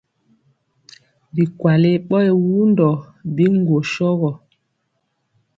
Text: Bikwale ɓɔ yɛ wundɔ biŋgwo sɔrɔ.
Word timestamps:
Bikwale 1.35 1.91
ɓɔ 2.07 2.17
yɛ 2.25 2.33
wundɔ 2.47 2.89
biŋgwo 3.35 3.77
sɔrɔ. 3.93 4.31